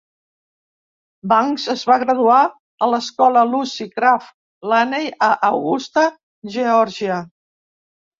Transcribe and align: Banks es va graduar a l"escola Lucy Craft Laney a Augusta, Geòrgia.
Banks 1.33 1.65
es 1.73 1.81
va 1.89 1.97
graduar 2.03 2.37
a 2.45 2.87
l"escola 2.87 3.43
Lucy 3.49 3.87
Craft 3.97 4.31
Laney 4.71 5.05
a 5.27 5.29
Augusta, 5.51 6.07
Geòrgia. 6.57 7.21